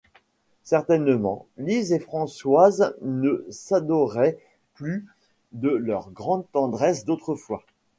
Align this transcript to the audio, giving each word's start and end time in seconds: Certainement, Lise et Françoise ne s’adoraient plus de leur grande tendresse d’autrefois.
Certainement, 0.63 1.45
Lise 1.57 1.91
et 1.93 1.99
Françoise 1.99 2.97
ne 3.03 3.45
s’adoraient 3.51 4.39
plus 4.73 5.05
de 5.51 5.69
leur 5.69 6.09
grande 6.09 6.45
tendresse 6.51 7.05
d’autrefois. 7.05 7.63